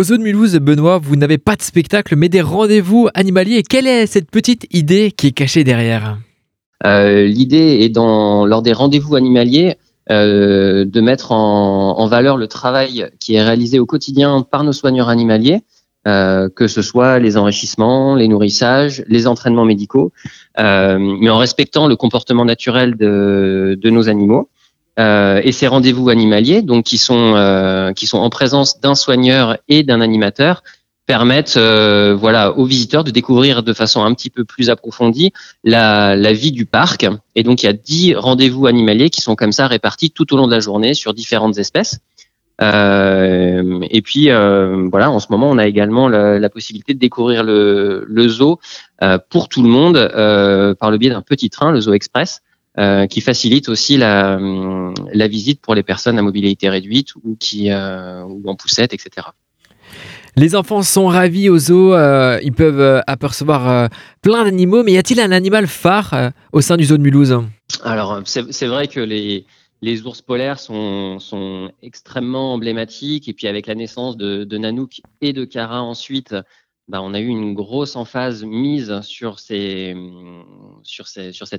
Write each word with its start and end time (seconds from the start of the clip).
Au 0.00 0.02
zoo 0.02 0.16
de 0.16 0.22
Mulhouse, 0.22 0.56
Benoît, 0.56 0.96
vous 0.96 1.14
n'avez 1.14 1.36
pas 1.36 1.56
de 1.56 1.60
spectacle, 1.60 2.16
mais 2.16 2.30
des 2.30 2.40
rendez-vous 2.40 3.10
animaliers. 3.12 3.62
quelle 3.62 3.86
est 3.86 4.06
cette 4.06 4.30
petite 4.30 4.66
idée 4.70 5.12
qui 5.14 5.26
est 5.26 5.32
cachée 5.32 5.62
derrière 5.62 6.16
euh, 6.86 7.26
L'idée 7.26 7.84
est 7.84 7.94
lors 7.94 8.62
des 8.62 8.72
rendez-vous 8.72 9.14
animaliers 9.14 9.74
euh, 10.10 10.86
de 10.86 11.00
mettre 11.02 11.32
en, 11.32 12.06
valeur 12.06 12.38
le 12.38 12.46
travail 12.46 13.10
qui 13.20 13.34
est 13.34 13.42
réalisé 13.42 13.78
au 13.78 13.84
quotidien 13.84 14.40
par 14.40 14.64
nos 14.64 14.72
soigneurs 14.72 15.10
animaliers, 15.10 15.60
euh, 16.08 16.48
que 16.48 16.66
ce 16.66 16.80
soit 16.80 17.18
les 17.18 17.36
enrichissements, 17.36 18.14
les 18.14 18.26
nourrissages, 18.26 19.04
les 19.06 19.26
entraînements 19.26 19.66
médicaux, 19.66 20.12
mais 20.56 21.28
en 21.28 21.36
respectant 21.36 21.88
le 21.88 21.96
comportement 21.96 22.46
naturel 22.46 22.96
de 22.96 23.90
nos 23.90 24.08
animaux. 24.08 24.48
Euh, 24.98 25.40
et 25.44 25.52
ces 25.52 25.66
rendez-vous 25.66 26.08
animaliers, 26.08 26.62
donc 26.62 26.84
qui 26.84 26.98
sont 26.98 27.34
euh, 27.36 27.92
qui 27.92 28.06
sont 28.06 28.18
en 28.18 28.30
présence 28.30 28.80
d'un 28.80 28.94
soigneur 28.94 29.56
et 29.68 29.82
d'un 29.82 30.00
animateur, 30.00 30.62
permettent 31.06 31.56
euh, 31.56 32.14
voilà 32.14 32.56
aux 32.56 32.64
visiteurs 32.64 33.04
de 33.04 33.10
découvrir 33.10 33.62
de 33.62 33.72
façon 33.72 34.02
un 34.02 34.12
petit 34.14 34.30
peu 34.30 34.44
plus 34.44 34.68
approfondie 34.68 35.32
la, 35.64 36.16
la 36.16 36.32
vie 36.32 36.52
du 36.52 36.66
parc. 36.66 37.06
Et 37.34 37.42
donc 37.42 37.62
il 37.62 37.66
y 37.66 37.68
a 37.68 37.72
dix 37.72 38.14
rendez-vous 38.14 38.66
animaliers 38.66 39.10
qui 39.10 39.20
sont 39.20 39.36
comme 39.36 39.52
ça 39.52 39.68
répartis 39.68 40.10
tout 40.10 40.32
au 40.34 40.36
long 40.36 40.46
de 40.46 40.52
la 40.52 40.60
journée 40.60 40.94
sur 40.94 41.14
différentes 41.14 41.58
espèces. 41.58 42.00
Euh, 42.62 43.80
et 43.90 44.02
puis 44.02 44.26
voilà, 44.26 45.10
en 45.10 45.18
ce 45.18 45.28
moment, 45.30 45.48
on 45.48 45.56
a 45.56 45.66
également 45.66 46.08
la, 46.08 46.50
possibilité 46.50 46.92
de 46.92 46.98
découvrir 46.98 47.42
le, 47.42 48.04
le 48.06 48.28
zoo 48.28 48.60
pour 49.30 49.48
tout 49.48 49.62
le 49.62 49.68
monde 49.70 49.96
par 50.78 50.90
le 50.90 50.98
biais 50.98 51.10
d'un 51.10 51.22
petit 51.22 51.48
train, 51.48 51.72
le 51.72 51.80
zoo 51.80 51.94
express, 51.94 52.42
euh, 52.80 53.06
qui 53.06 53.20
facilite 53.20 53.68
aussi 53.68 53.98
la, 53.98 54.40
la, 55.12 55.28
visite 55.28 55.60
pour 55.60 55.74
les 55.74 55.82
personnes 55.82 56.18
à 56.18 56.22
mobilité 56.22 56.70
réduite 56.70 57.14
ou 57.16 57.36
qui 57.38 57.70
euh, 57.70 58.22
ou 58.22 58.42
en 58.48 58.56
poussette, 58.56 58.94
etc. 58.94 59.26
Les 60.34 60.56
enfants 60.56 60.82
sont 60.82 61.06
ravis 61.06 61.50
au 61.50 61.58
zoo, 61.58 61.92
euh, 61.92 62.40
ils 62.42 62.54
peuvent 62.54 63.02
apercevoir 63.06 63.90
plein 64.22 64.44
d'animaux, 64.44 64.82
mais 64.82 64.92
y 64.92 64.98
a-t-il 64.98 65.20
un 65.20 65.30
animal 65.30 65.66
phare 65.66 66.30
au 66.52 66.62
sein 66.62 66.78
du 66.78 66.84
zoo 66.84 66.96
de 66.96 67.02
Mulhouse? 67.02 67.36
Alors, 67.84 68.22
c'est 68.24 68.66
vrai 68.66 68.88
que 68.88 69.00
les, 69.00 69.44
les 69.82 70.06
ours 70.06 70.22
polaires 70.22 70.58
sont, 70.58 71.18
sont, 71.18 71.70
extrêmement 71.82 72.54
emblématiques, 72.54 73.28
et 73.28 73.34
puis 73.34 73.46
avec 73.46 73.66
la 73.66 73.74
naissance 73.74 74.16
de, 74.16 74.44
de 74.44 74.58
Nanook 74.58 75.02
et 75.20 75.34
de 75.34 75.44
Kara 75.44 75.82
ensuite, 75.82 76.34
bah, 76.90 77.00
on 77.02 77.14
a 77.14 77.20
eu 77.20 77.28
une 77.28 77.54
grosse 77.54 77.94
emphase 77.94 78.44
mise 78.44 79.00
sur, 79.02 79.38
cette 79.38 79.94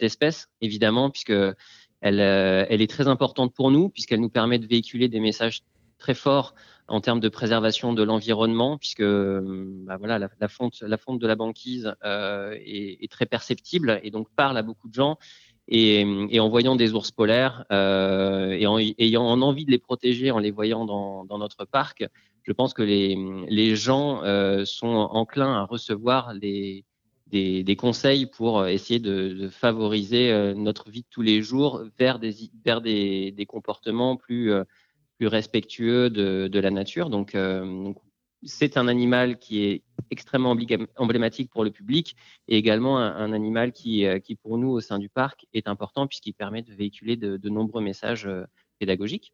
espèce, 0.00 0.48
évidemment, 0.62 1.10
puisque 1.10 1.30
euh, 1.30 1.52
elle 2.00 2.80
est 2.80 2.90
très 2.90 3.08
importante 3.08 3.52
pour 3.52 3.70
nous, 3.70 3.90
puisqu'elle 3.90 4.22
nous 4.22 4.30
permet 4.30 4.58
de 4.58 4.66
véhiculer 4.66 5.08
des 5.08 5.20
messages 5.20 5.60
très 5.98 6.14
forts 6.14 6.54
en 6.86 7.02
termes 7.02 7.20
de 7.20 7.28
préservation 7.28 7.92
de 7.92 8.02
l'environnement, 8.02 8.78
puisque 8.78 9.02
bah, 9.02 9.98
voilà, 9.98 10.18
la, 10.18 10.48
fonte, 10.48 10.82
de 10.82 11.26
la 11.26 11.36
banquise 11.36 11.94
euh, 12.04 12.56
est, 12.64 13.10
très 13.10 13.26
perceptible 13.26 14.00
et 14.02 14.10
donc 14.10 14.28
parle 14.34 14.56
à 14.56 14.62
beaucoup 14.62 14.88
de 14.88 14.94
gens. 14.94 15.18
Et, 15.70 16.00
et 16.30 16.40
en 16.40 16.48
voyant 16.48 16.76
des 16.76 16.94
ours 16.94 17.10
polaires 17.10 17.66
euh, 17.70 18.52
et 18.52 18.66
en 18.66 18.78
ayant 18.78 19.24
envie 19.24 19.66
de 19.66 19.70
les 19.70 19.78
protéger 19.78 20.30
en 20.30 20.38
les 20.38 20.50
voyant 20.50 20.86
dans, 20.86 21.38
notre 21.38 21.66
parc, 21.66 22.06
je 22.42 22.52
pense 22.52 22.72
que 22.72 22.82
les, 22.82 23.16
les 23.48 23.76
gens 23.76 24.22
euh, 24.24 24.64
sont 24.64 24.86
enclins 24.86 25.52
à 25.52 25.64
recevoir 25.64 26.34
des, 26.34 26.84
conseils 27.76 28.24
pour 28.24 28.66
essayer 28.66 28.98
de, 28.98 29.50
favoriser 29.50 30.32
euh, 30.32 30.54
notre 30.54 30.88
vie 30.88 31.02
de 31.02 31.08
tous 31.10 31.20
les 31.20 31.42
jours 31.42 31.82
vers 31.98 32.18
des, 32.18 33.46
comportements 33.46 34.16
plus, 34.16 34.50
euh, 34.52 34.64
respectueux 35.20 36.08
de, 36.08 36.58
la 36.58 36.70
nature. 36.70 37.10
Donc 37.10 37.36
c'est 38.42 38.76
un 38.76 38.88
animal 38.88 39.38
qui 39.38 39.64
est 39.64 39.82
extrêmement 40.10 40.56
emblématique 40.96 41.50
pour 41.50 41.64
le 41.64 41.70
public 41.70 42.16
et 42.46 42.56
également 42.56 42.98
un, 42.98 43.14
un, 43.16 43.32
animal 43.32 43.72
qui, 43.72 44.06
qui, 44.24 44.36
pour 44.36 44.58
nous, 44.58 44.70
au 44.70 44.80
sein 44.80 44.98
du 44.98 45.08
parc, 45.08 45.46
est 45.52 45.68
important 45.68 46.06
puisqu'il 46.06 46.34
permet 46.34 46.62
de 46.62 46.72
véhiculer 46.72 47.16
de, 47.16 47.36
de, 47.36 47.48
nombreux 47.48 47.82
messages 47.82 48.28
pédagogiques. 48.78 49.32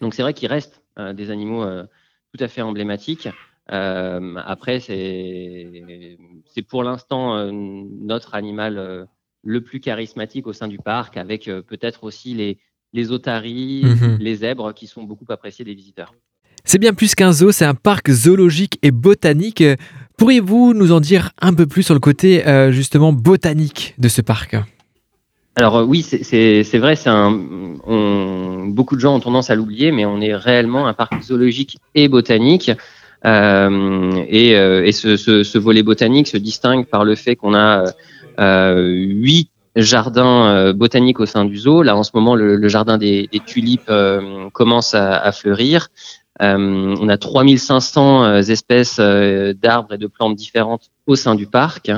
Donc 0.00 0.14
c'est 0.14 0.22
vrai 0.22 0.34
qu'il 0.34 0.48
reste 0.48 0.82
des 0.96 1.30
animaux 1.30 1.64
tout 2.32 2.42
à 2.42 2.48
fait 2.48 2.62
emblématique. 2.62 3.28
Euh, 3.72 4.34
après, 4.44 4.80
c'est 4.80 6.18
pour 6.68 6.82
l'instant 6.82 7.36
euh, 7.36 7.50
notre 7.52 8.34
animal 8.34 8.78
euh, 8.78 9.04
le 9.42 9.62
plus 9.62 9.80
charismatique 9.80 10.46
au 10.46 10.52
sein 10.52 10.68
du 10.68 10.78
parc, 10.78 11.16
avec 11.16 11.48
euh, 11.48 11.62
peut-être 11.62 12.04
aussi 12.04 12.34
les, 12.34 12.58
les 12.92 13.12
otaries, 13.12 13.84
mmh. 13.84 14.16
les 14.18 14.36
zèbres 14.36 14.74
qui 14.74 14.86
sont 14.86 15.04
beaucoup 15.04 15.26
appréciés 15.28 15.64
des 15.64 15.74
visiteurs. 15.74 16.14
C'est 16.64 16.78
bien 16.78 16.92
plus 16.92 17.14
qu'un 17.14 17.32
zoo, 17.32 17.52
c'est 17.52 17.64
un 17.64 17.74
parc 17.74 18.10
zoologique 18.10 18.78
et 18.82 18.90
botanique. 18.90 19.62
Pourriez-vous 20.20 20.74
nous 20.74 20.92
en 20.92 21.00
dire 21.00 21.30
un 21.40 21.54
peu 21.54 21.66
plus 21.66 21.82
sur 21.82 21.94
le 21.94 22.00
côté 22.00 22.46
euh, 22.46 22.72
justement 22.72 23.10
botanique 23.10 23.94
de 23.96 24.06
ce 24.08 24.20
parc? 24.20 24.54
Alors 25.56 25.78
euh, 25.78 25.84
oui, 25.84 26.02
c'est 26.02 26.78
vrai, 26.78 26.94
un, 27.06 28.66
beaucoup 28.68 28.96
de 28.96 29.00
gens 29.00 29.14
ont 29.14 29.20
tendance 29.20 29.48
à 29.48 29.54
l'oublier, 29.54 29.92
mais 29.92 30.04
on 30.04 30.20
est 30.20 30.34
réellement 30.34 30.86
un 30.86 30.92
parc 30.92 31.22
zoologique 31.22 31.78
et 31.94 32.08
botanique. 32.08 32.70
Euh, 33.24 34.24
et, 34.28 34.92
ce, 34.92 35.58
volet 35.58 35.82
botanique 35.82 36.28
se 36.28 36.36
distingue 36.36 36.84
par 36.84 37.06
le 37.06 37.14
fait 37.14 37.34
qu'on 37.34 37.54
a 37.54 37.84
huit 38.38 39.48
jardins 39.74 40.74
botaniques 40.74 41.20
au 41.20 41.26
sein 41.26 41.46
du 41.46 41.56
zoo. 41.56 41.82
Là, 41.82 41.96
en 41.96 42.02
ce 42.02 42.10
moment, 42.12 42.34
le, 42.34 42.68
jardin 42.68 42.98
des, 42.98 43.30
tulipes 43.46 43.90
commence 44.52 44.92
à 44.92 45.32
fleurir. 45.32 45.88
On 46.40 47.08
a 47.08 47.18
3500 47.18 48.36
espèces 48.38 48.98
d'arbres 48.98 49.94
et 49.94 49.98
de 49.98 50.06
plantes 50.06 50.36
différentes 50.36 50.90
au 51.06 51.16
sein 51.16 51.34
du 51.34 51.46
parc, 51.46 51.90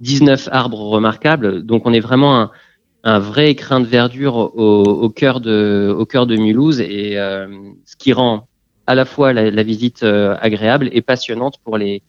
19 0.00 0.48
arbres 0.50 0.80
remarquables. 0.80 1.62
Donc, 1.62 1.86
on 1.86 1.92
est 1.92 2.00
vraiment 2.00 2.50
un, 3.04 3.18
vrai 3.18 3.50
écrin 3.50 3.80
de 3.80 3.86
verdure 3.86 4.36
au, 4.36 5.08
cœur 5.10 5.40
de 5.40 6.36
Mulhouse 6.36 6.80
et 6.80 7.18
euh, 7.18 7.46
ce 7.84 7.96
qui 7.96 8.12
rend 8.12 8.48
à 8.86 8.94
la 8.94 9.04
fois 9.04 9.32
la, 9.32 9.62
visite 9.62 10.02
euh, 10.02 10.36
agréable 10.40 10.90
et 10.92 11.02
passionnante 11.02 11.58
pour 11.62 11.78
les 11.78 12.02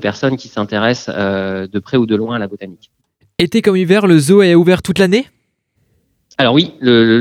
personnes 0.00 0.36
qui 0.36 0.48
s'intéressent 0.48 1.14
euh, 1.16 1.66
de 1.66 1.78
près 1.78 1.96
ou 1.96 2.06
de 2.06 2.14
loin 2.14 2.36
à 2.36 2.38
la 2.38 2.46
botanique. 2.46 2.90
Été 3.38 3.62
comme 3.62 3.76
hiver, 3.76 4.06
le 4.06 4.18
zoo 4.18 4.42
est 4.42 4.54
ouvert 4.54 4.82
toute 4.82 4.98
l'année? 4.98 5.26
Alors 6.40 6.54
oui, 6.54 6.72
le, 6.80 7.18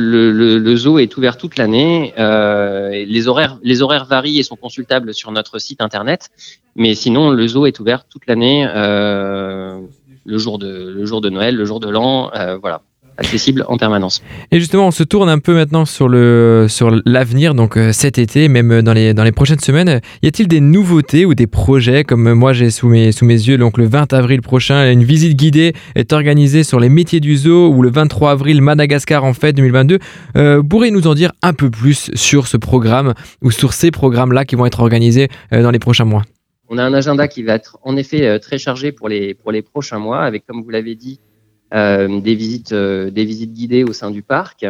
le, 0.57 0.75
zoo 0.77 0.97
est 0.97 1.17
ouvert 1.17 1.35
toute 1.35 1.57
l'année. 1.57 2.13
Euh, 2.17 3.03
les 3.05 3.27
horaires, 3.27 3.59
varient 4.05 4.39
et 4.39 4.43
sont 4.43 4.55
consultables 4.55 5.13
sur 5.13 5.33
notre 5.33 5.59
site 5.59 5.81
internet. 5.81 6.29
Mais 6.77 6.95
sinon, 6.95 7.29
le 7.31 7.45
zoo 7.45 7.65
est 7.65 7.81
ouvert 7.81 8.05
toute 8.05 8.25
l'année, 8.27 8.65
euh, 8.73 9.81
le 10.25 10.37
jour 10.37 10.57
de 10.57 10.93
le 10.95 11.05
jour 11.05 11.19
de 11.19 11.29
Noël, 11.29 11.57
le 11.57 11.65
jour 11.65 11.81
de 11.81 11.89
l'an, 11.89 12.31
euh, 12.33 12.55
voilà 12.55 12.81
accessible 13.19 13.65
en 13.67 13.77
permanence. 13.77 14.23
Et 14.51 14.59
justement, 14.59 14.87
on 14.87 14.91
se 14.91 15.03
tourne 15.03 15.29
un 15.29 15.39
peu 15.39 15.53
maintenant 15.53 15.85
sur 15.85 16.07
le 16.07 16.67
sur 16.69 16.89
l'avenir, 17.05 17.53
donc 17.53 17.77
euh, 17.77 17.91
cet 17.91 18.17
été, 18.17 18.47
même 18.47 18.81
dans 18.81 18.93
les 18.93 19.13
dans 19.13 19.23
les 19.23 19.31
prochaines 19.31 19.59
semaines. 19.59 20.01
Y 20.23 20.27
a-t-il 20.27 20.47
des 20.47 20.61
nouveautés 20.61 21.25
ou 21.25 21.35
des 21.35 21.47
projets? 21.47 22.03
Comme 22.03 22.33
moi 22.33 22.53
j'ai 22.53 22.71
sous 22.71 22.87
mes 22.87 23.11
sous 23.11 23.25
mes 23.25 23.33
yeux 23.33 23.57
donc 23.57 23.77
le 23.77 23.85
20 23.85 24.13
avril 24.13 24.41
prochain, 24.41 24.91
une 24.91 25.03
visite 25.03 25.37
guidée 25.37 25.73
est 25.95 26.13
organisée 26.13 26.63
sur 26.63 26.79
les 26.79 26.89
métiers 26.89 27.19
du 27.19 27.35
zoo 27.35 27.69
ou 27.69 27.81
le 27.81 27.89
23 27.89 28.31
avril 28.31 28.61
Madagascar 28.61 29.23
en 29.23 29.33
fête 29.33 29.55
2022. 29.55 29.99
Euh, 30.37 30.63
pourriez 30.63 30.91
nous 30.91 31.07
en 31.07 31.15
dire 31.15 31.31
un 31.41 31.53
peu 31.53 31.69
plus 31.69 32.11
sur 32.13 32.47
ce 32.47 32.55
programme 32.55 33.13
ou 33.41 33.51
sur 33.51 33.73
ces 33.73 33.91
programmes 33.91 34.31
là 34.31 34.45
qui 34.45 34.55
vont 34.55 34.65
être 34.65 34.79
organisés 34.79 35.27
euh, 35.53 35.61
dans 35.61 35.71
les 35.71 35.79
prochains 35.79 36.05
mois? 36.05 36.23
On 36.69 36.77
a 36.77 36.83
un 36.83 36.93
agenda 36.93 37.27
qui 37.27 37.43
va 37.43 37.55
être 37.55 37.77
en 37.81 37.97
effet 37.97 38.27
euh, 38.27 38.37
très 38.37 38.59
chargé 38.59 38.91
pour 38.91 39.09
les 39.09 39.33
pour 39.33 39.51
les 39.51 39.63
prochains 39.63 39.99
mois 39.99 40.21
avec 40.21 40.45
comme 40.45 40.61
vous 40.61 40.69
l'avez 40.69 40.95
dit 40.95 41.19
euh, 41.19 41.28
des 41.71 42.35
visites, 42.35 42.73
euh, 42.73 43.09
des 43.11 43.25
visites 43.25 43.53
guidées 43.53 43.83
au 43.83 43.93
sein 43.93 44.11
du 44.11 44.21
parc. 44.23 44.65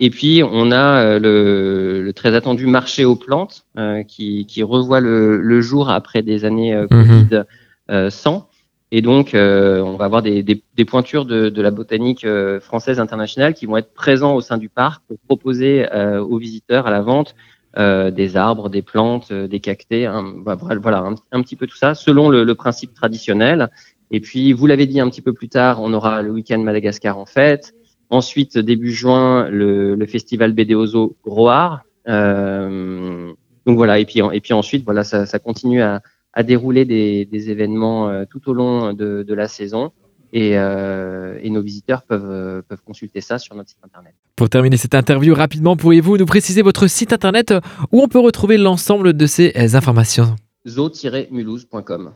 Et 0.00 0.10
puis 0.10 0.42
on 0.44 0.70
a 0.70 1.02
euh, 1.02 1.18
le, 1.18 2.02
le, 2.02 2.12
très 2.12 2.34
attendu 2.34 2.66
marché 2.66 3.04
aux 3.04 3.16
plantes 3.16 3.66
qui, 4.06 4.46
qui, 4.46 4.62
revoit 4.62 5.00
le, 5.00 5.40
le, 5.40 5.60
jour 5.60 5.90
après 5.90 6.22
des 6.22 6.44
années 6.44 6.76
mhm. 6.76 6.88
Covid 6.88 7.44
mmh. 7.90 8.10
100. 8.10 8.48
Et 8.90 9.02
donc, 9.02 9.34
euh, 9.34 9.80
on 9.80 9.96
va 9.96 10.06
avoir 10.06 10.22
des, 10.22 10.42
des, 10.42 10.62
des 10.74 10.84
pointures 10.84 11.26
de, 11.26 11.50
de, 11.50 11.62
la 11.62 11.70
botanique 11.70 12.24
euh, 12.24 12.58
française 12.58 13.00
internationale 13.00 13.52
qui 13.52 13.66
vont 13.66 13.76
être 13.76 13.92
présents 13.92 14.34
au 14.34 14.40
sein 14.40 14.56
du 14.56 14.70
parc 14.70 15.02
pour 15.06 15.18
proposer 15.18 15.86
euh, 15.92 16.20
aux 16.20 16.38
visiteurs 16.38 16.86
à 16.86 16.90
la 16.90 17.02
vente 17.02 17.34
des 17.76 18.36
arbres, 18.36 18.70
des 18.70 18.82
plantes, 18.82 19.32
des 19.32 19.60
cactés, 19.60 20.04
hein, 20.04 20.34
voilà, 20.44 20.98
un, 20.98 21.14
un, 21.30 21.42
petit 21.42 21.54
peu 21.54 21.68
tout 21.68 21.76
ça, 21.76 21.94
selon 21.94 22.28
le, 22.28 22.42
le 22.42 22.54
principe 22.56 22.92
traditionnel. 22.92 23.70
Et 24.10 24.20
puis, 24.20 24.52
vous 24.52 24.66
l'avez 24.66 24.86
dit 24.86 25.00
un 25.00 25.08
petit 25.10 25.22
peu 25.22 25.32
plus 25.32 25.48
tard, 25.48 25.82
on 25.82 25.92
aura 25.92 26.22
le 26.22 26.30
week-end 26.30 26.58
Madagascar 26.58 27.18
en 27.18 27.26
fête. 27.26 27.74
Ensuite, 28.10 28.56
début 28.56 28.92
juin, 28.92 29.48
le, 29.50 29.94
le 29.94 30.06
festival 30.06 30.52
BDOZO 30.52 31.16
Groar. 31.24 31.82
Euh, 32.08 33.32
donc 33.66 33.76
voilà, 33.76 33.98
et 33.98 34.06
puis, 34.06 34.20
et 34.32 34.40
puis 34.40 34.54
ensuite, 34.54 34.84
voilà, 34.84 35.04
ça, 35.04 35.26
ça 35.26 35.38
continue 35.38 35.82
à, 35.82 36.00
à 36.32 36.42
dérouler 36.42 36.84
des, 36.84 37.24
des 37.24 37.50
événements 37.50 38.08
euh, 38.08 38.24
tout 38.30 38.48
au 38.48 38.54
long 38.54 38.92
de, 38.92 39.24
de 39.26 39.34
la 39.34 39.48
saison. 39.48 39.92
Et, 40.32 40.58
euh, 40.58 41.38
et, 41.42 41.48
nos 41.48 41.62
visiteurs 41.62 42.02
peuvent, 42.02 42.30
euh, 42.30 42.62
peuvent 42.62 42.82
consulter 42.84 43.22
ça 43.22 43.38
sur 43.38 43.54
notre 43.54 43.70
site 43.70 43.78
internet. 43.82 44.14
Pour 44.36 44.50
terminer 44.50 44.76
cette 44.76 44.94
interview 44.94 45.34
rapidement, 45.34 45.74
pourriez-vous 45.74 46.18
nous 46.18 46.26
préciser 46.26 46.60
votre 46.60 46.86
site 46.86 47.12
internet 47.14 47.54
où 47.92 48.02
on 48.02 48.08
peut 48.08 48.18
retrouver 48.18 48.58
l'ensemble 48.58 49.14
de 49.14 49.26
ces 49.26 49.74
informations? 49.74 50.36
zo-mulhouse.com. 50.66 52.12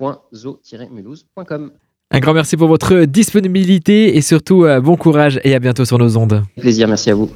www.zo-mulhouse.com. 0.00 1.70
Un 2.12 2.18
grand 2.18 2.34
merci 2.34 2.56
pour 2.56 2.66
votre 2.66 3.04
disponibilité 3.04 4.16
et 4.16 4.20
surtout 4.20 4.66
bon 4.82 4.96
courage 4.96 5.40
et 5.44 5.54
à 5.54 5.60
bientôt 5.60 5.84
sur 5.84 5.96
nos 5.98 6.16
ondes. 6.16 6.42
Plaisir, 6.56 6.88
merci 6.88 7.10
à 7.10 7.14
vous. 7.14 7.30